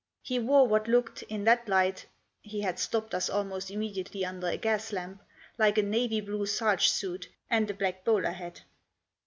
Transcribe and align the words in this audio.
He 0.23 0.39
wore 0.39 0.67
what 0.67 0.87
looked, 0.87 1.21
in 1.29 1.43
that 1.43 1.69
light— 1.69 2.07
he 2.41 2.61
had 2.61 2.79
stopped 2.79 3.13
us 3.13 3.29
almost 3.29 3.69
immediately 3.69 4.25
under 4.25 4.47
a 4.47 4.57
gas 4.57 4.91
lamp— 4.91 5.21
like 5.59 5.77
a 5.77 5.83
navy 5.83 6.21
blue 6.21 6.47
serge 6.47 6.89
suit 6.89 7.29
and 7.51 7.69
a 7.69 7.75
black 7.75 8.03
bowler 8.03 8.31
hat. 8.31 8.63